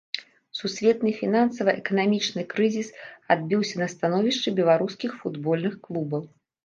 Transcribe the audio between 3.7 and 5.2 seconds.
на становішчы беларускіх